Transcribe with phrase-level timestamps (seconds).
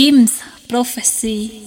[0.00, 1.60] Jim's Prophecy.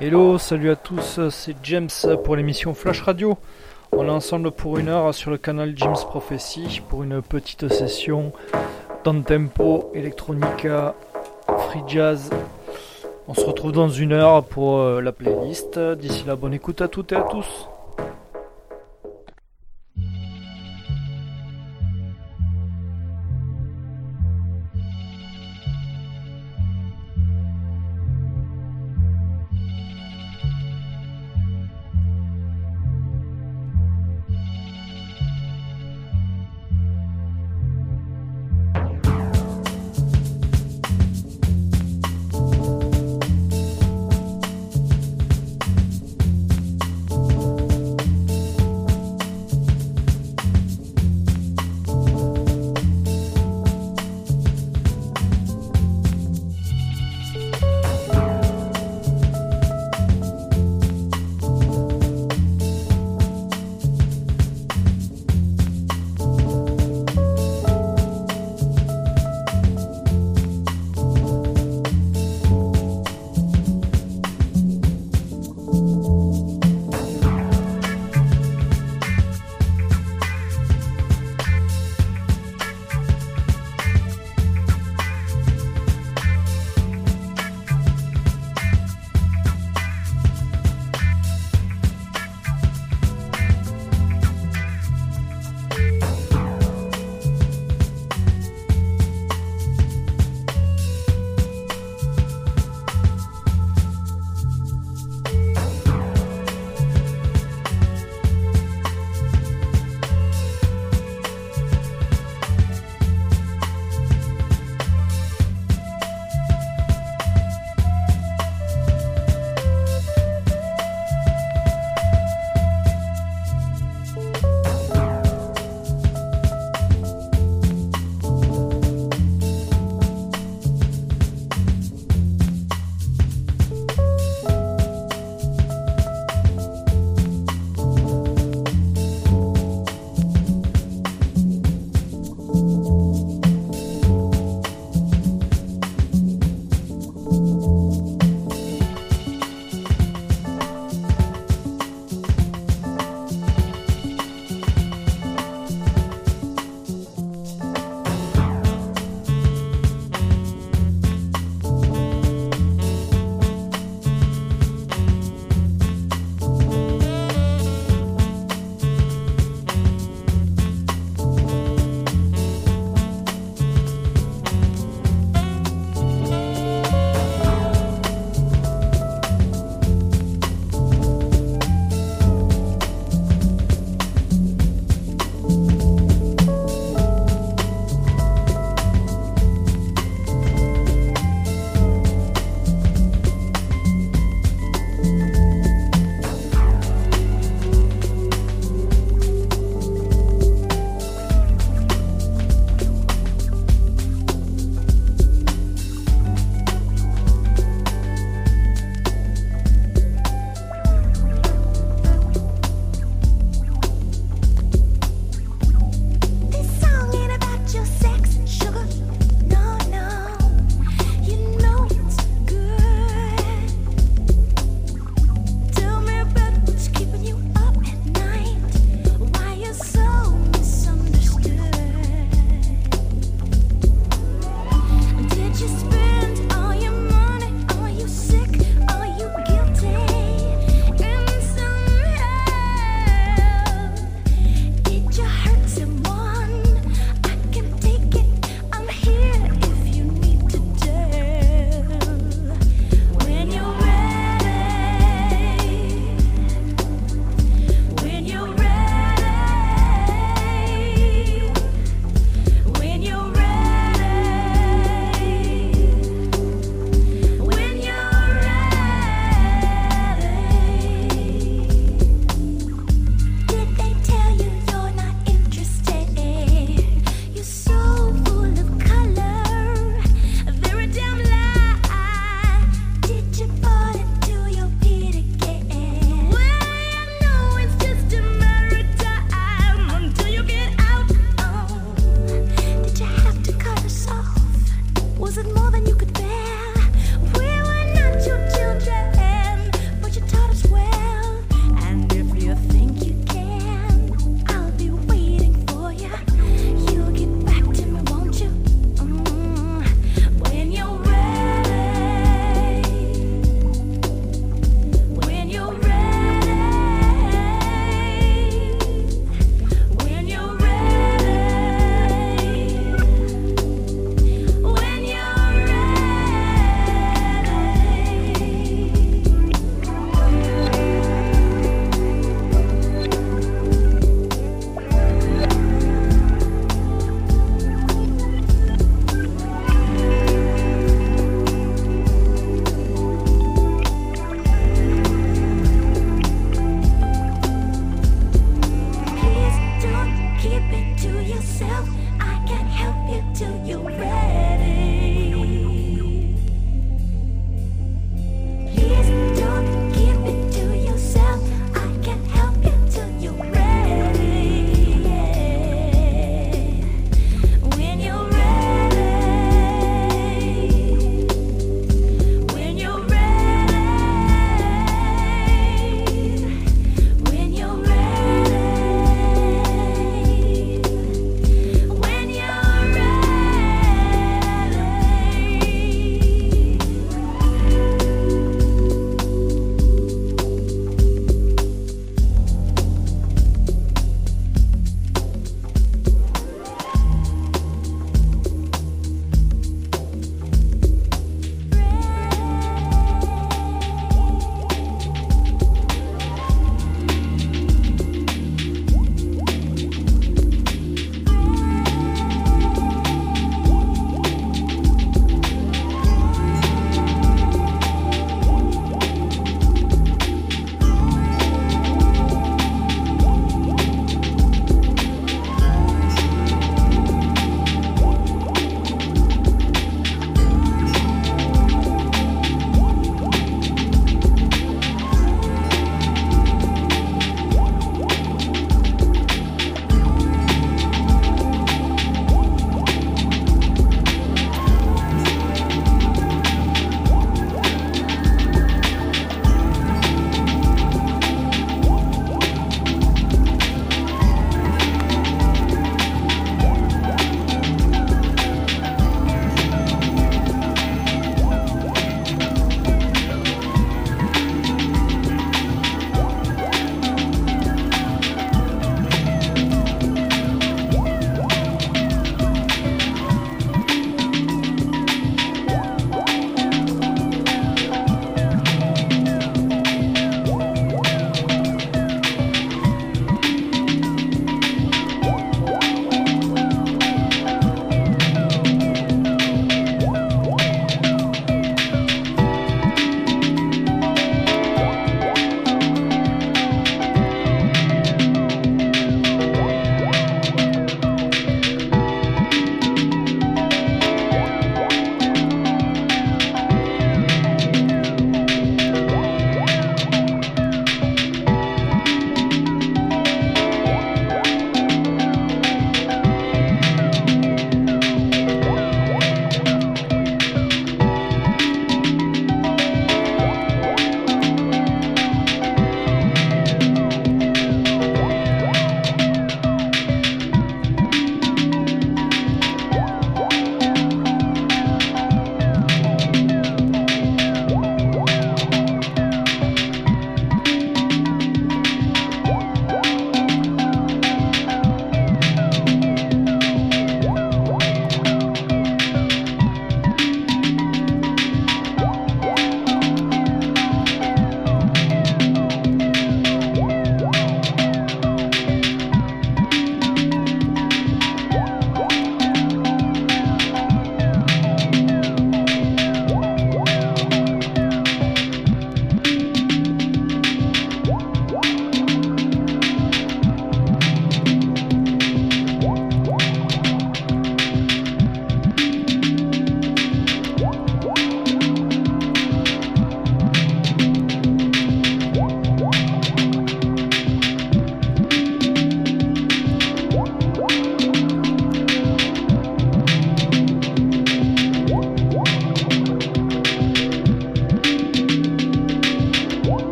[0.00, 1.90] Hello, salut à tous, c'est James
[2.24, 3.36] pour l'émission Flash Radio.
[3.92, 8.32] On est ensemble pour une heure sur le canal Jim's Prophecy pour une petite session
[9.04, 10.94] dans tempo, electronica,
[11.46, 12.30] free jazz.
[13.26, 15.78] On se retrouve dans une heure pour euh, la playlist.
[15.78, 17.68] D'ici là, bonne écoute à toutes et à tous.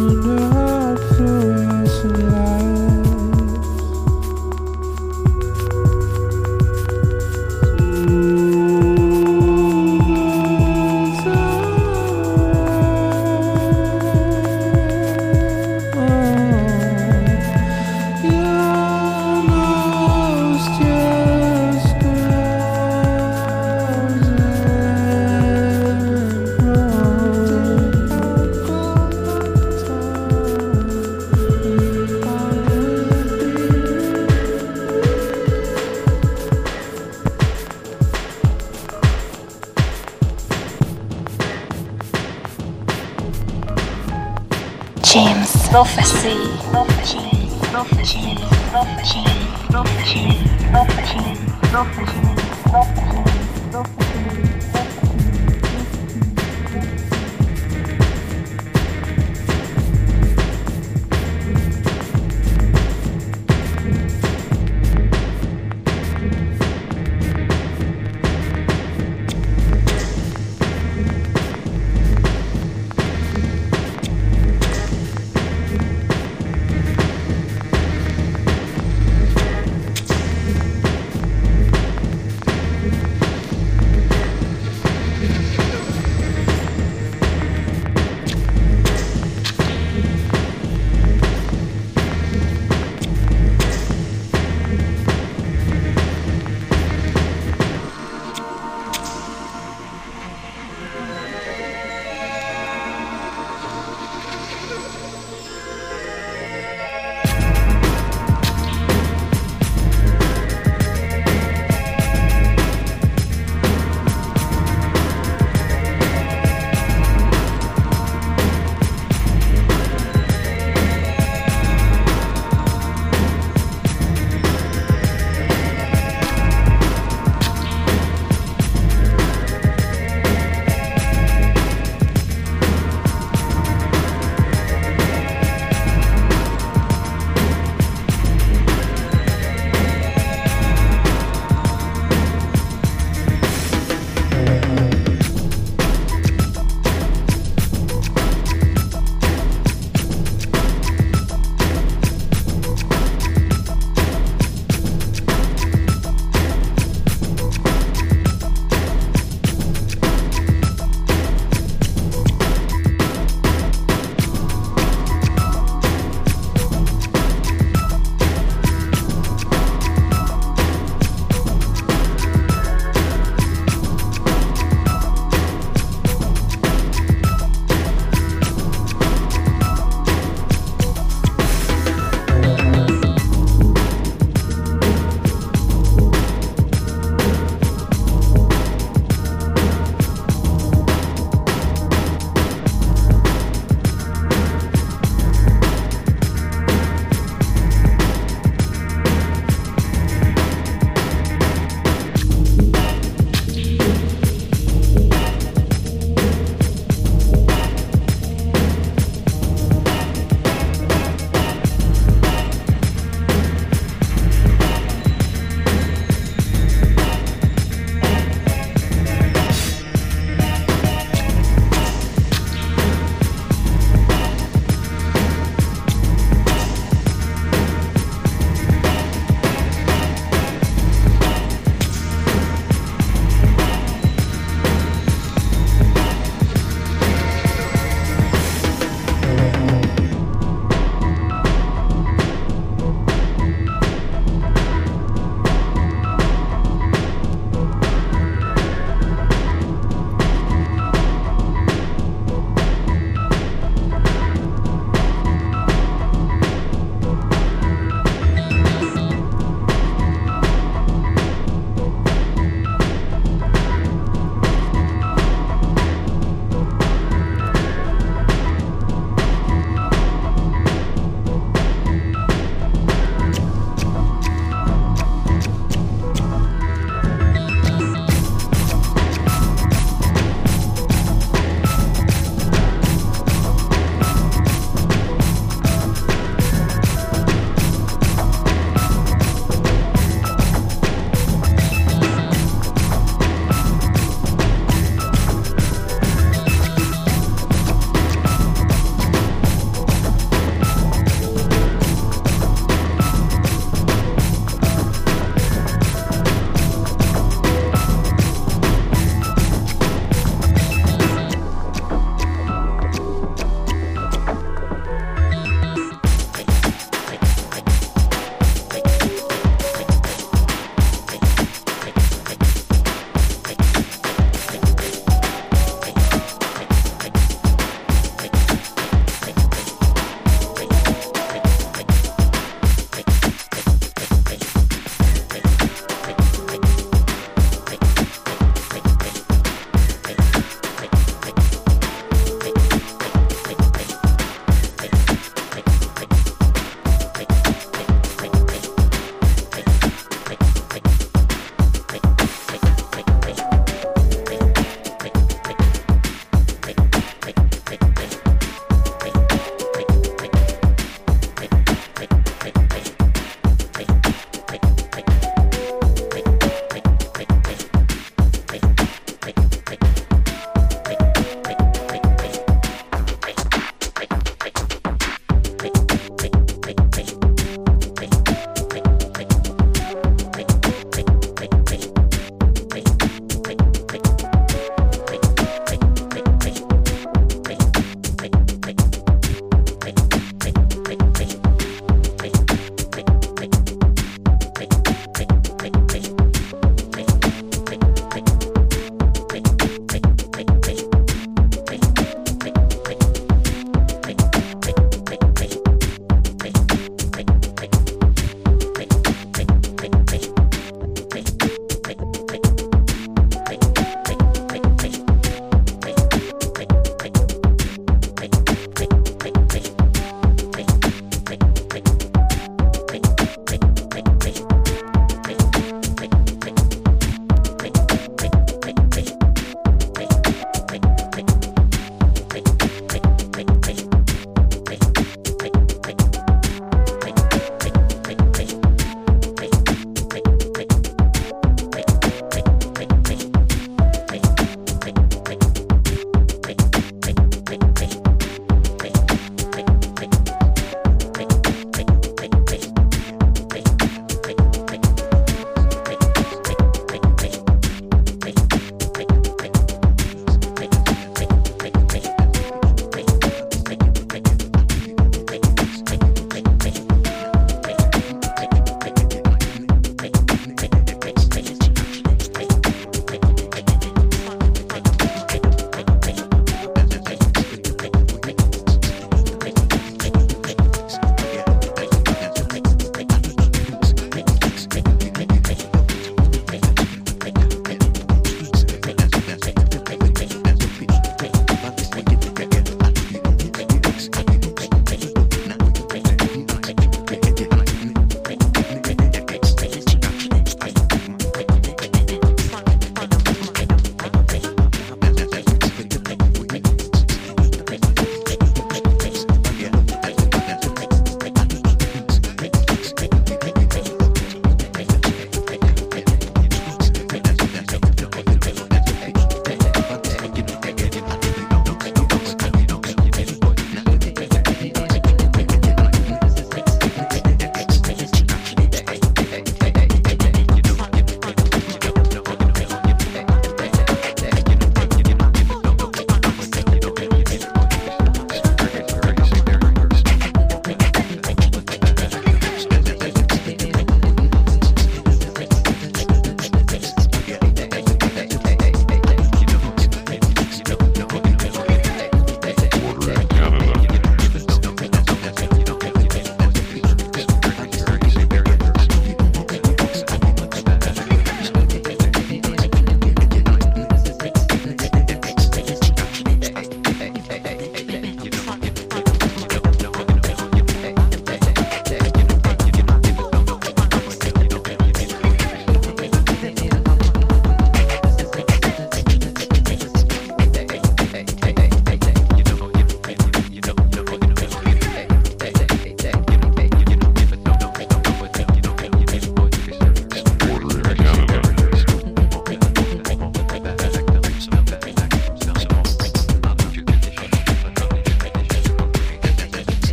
[0.00, 0.49] Lulu.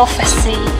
[0.00, 0.79] Prophecy.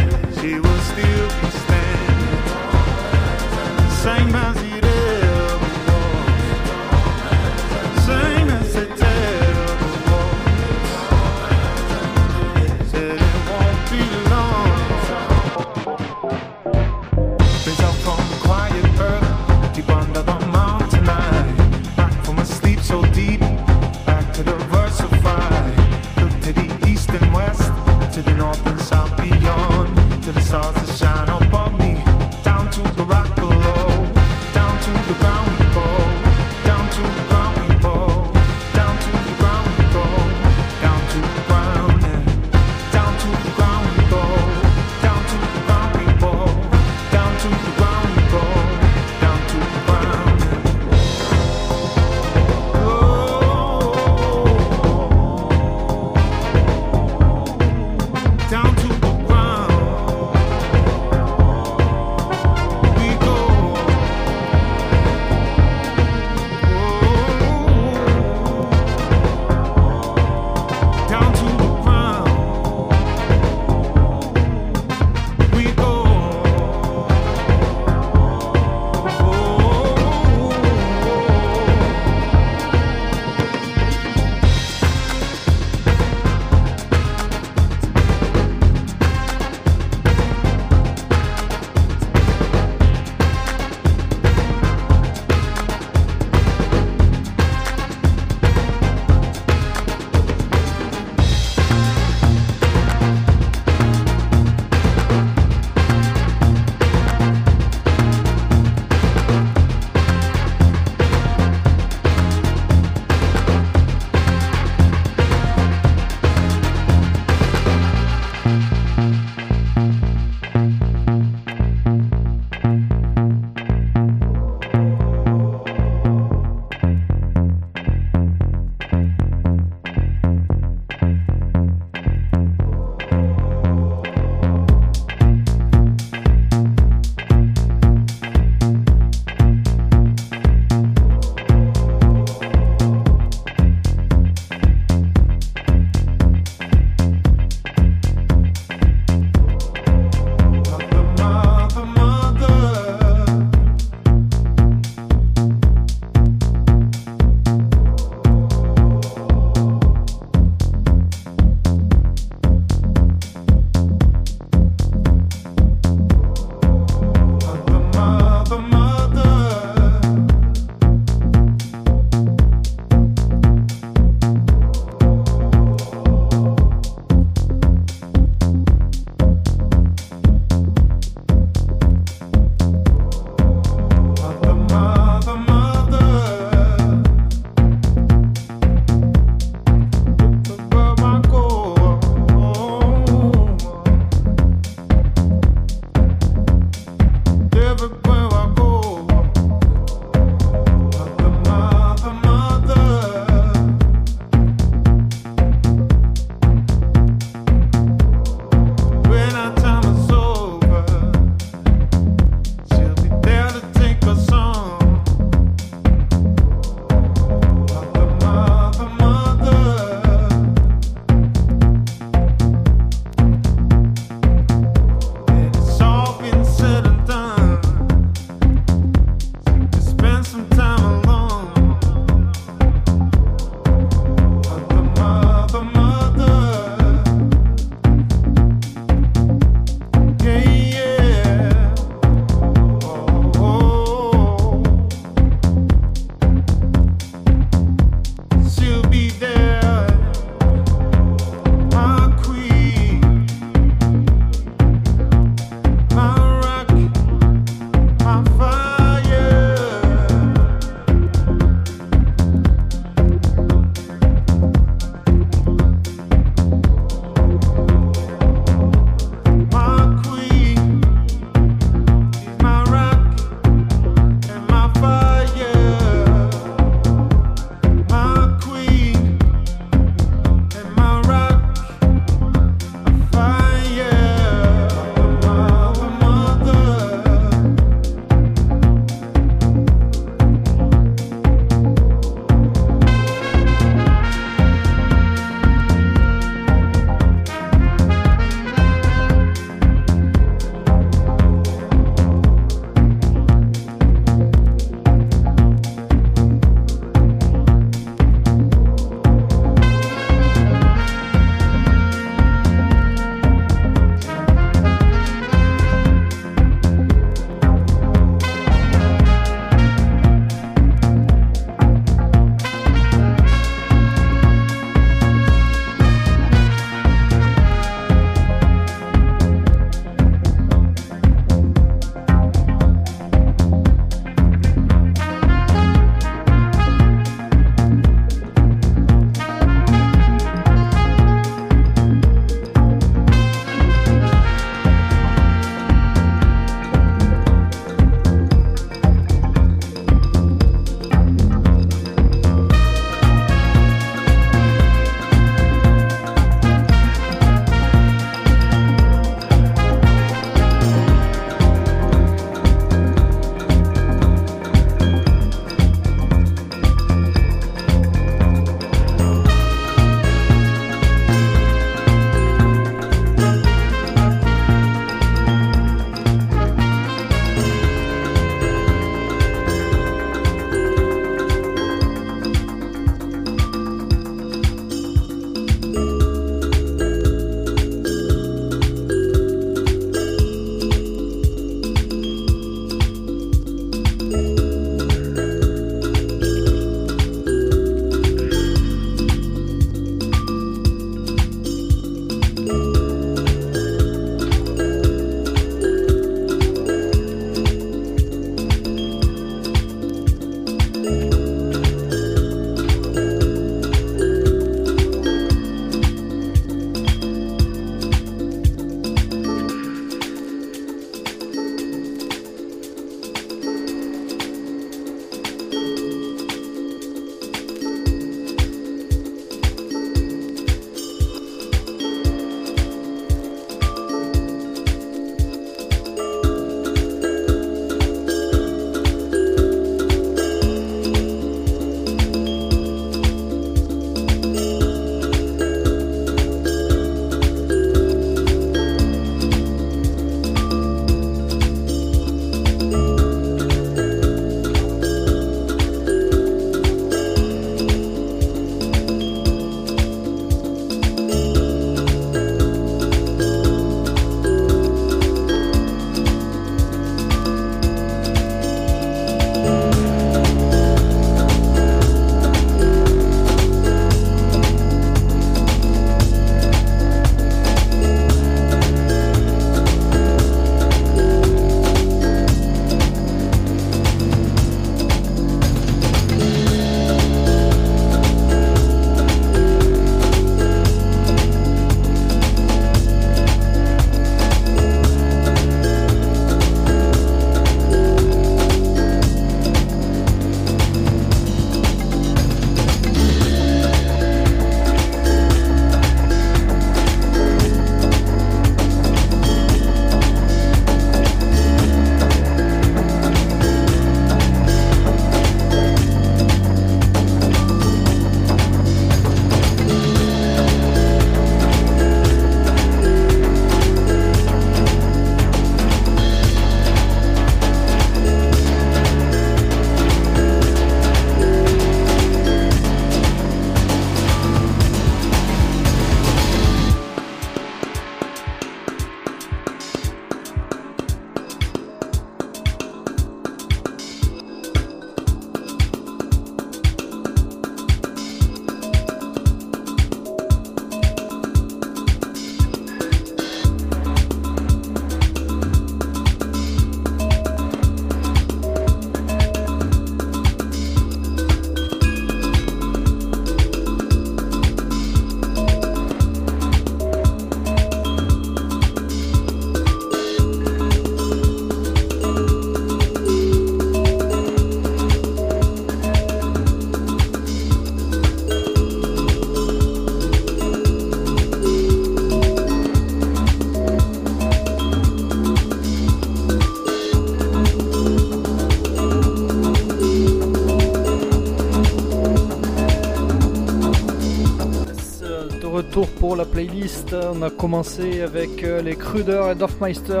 [596.16, 596.94] La playlist.
[596.94, 600.00] On a commencé avec euh, les Kruder et Dorfmeister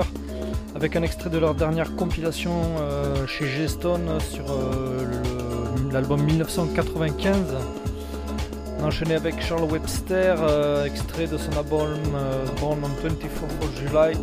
[0.74, 5.04] avec un extrait de leur dernière compilation euh, chez G-Stone sur euh,
[5.92, 7.36] l'album 1995.
[8.78, 10.36] On a enchaîné avec Charles Webster,
[10.84, 11.88] extrait de son album
[12.60, 14.16] Born on 24 of July.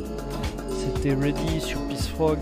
[0.70, 2.40] C'était Ready sur Peace Frog.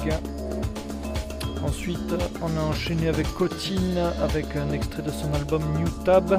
[1.63, 6.37] Ensuite, on a enchaîné avec Cotine avec un extrait de son album New Tab.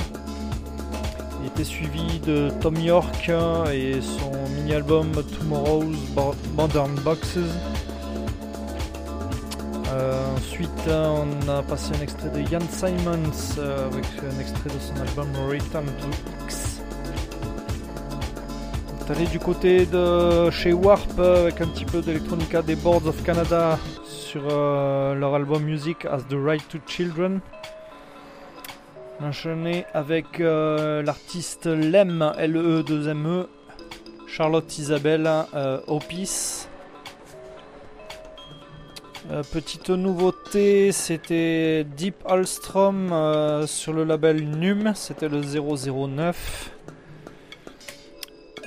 [1.65, 3.31] Suivi de Tom York
[3.73, 5.97] et son mini-album Tomorrow's
[6.57, 7.39] Modern Boxes.
[9.91, 14.79] Euh, ensuite, on a passé un extrait de Ian Simons euh, avec un extrait de
[14.79, 16.81] son album Return to X.
[18.93, 23.07] On est allé du côté de chez Warp avec un petit peu d'électronica des Boards
[23.07, 27.41] of Canada sur euh, leur album Music as the Right to Children.
[29.21, 33.49] Enchaîné avec euh, l'artiste Lem, L-E-2-M-E, e,
[34.29, 36.67] Charlotte Isabelle, euh, Opis.
[39.53, 43.09] petite nouveauté, c'était Deep Alstrom
[43.67, 46.73] sur le label NUM, c'était le 009.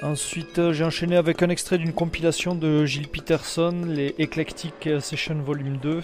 [0.03, 5.35] Ensuite, euh, j'ai enchaîné avec un extrait d'une compilation de Gilles Peterson, les Eclectic Session
[5.43, 6.01] Volume 2.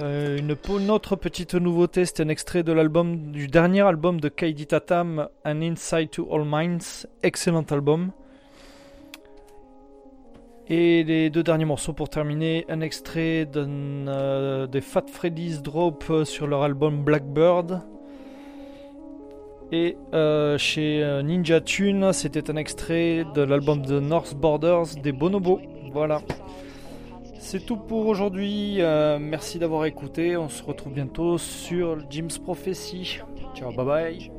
[0.00, 4.66] Euh, une, autre petite nouveauté, c'est un extrait de l'album du dernier album de Kaidi
[4.66, 8.10] Tatam, An Inside to All Minds, excellent album.
[10.68, 16.46] Et les deux derniers morceaux pour terminer, un extrait euh, des Fat Freddy's Drop sur
[16.46, 17.82] leur album Blackbird.
[19.72, 25.12] Et euh, chez euh, Ninja Tune, c'était un extrait de l'album de North Borders des
[25.12, 25.60] Bonobos.
[25.92, 26.20] Voilà.
[27.42, 28.76] C'est tout pour aujourd'hui.
[28.78, 30.36] Euh, merci d'avoir écouté.
[30.36, 33.18] On se retrouve bientôt sur Jim's Prophecy.
[33.54, 34.30] Ciao, bye bye.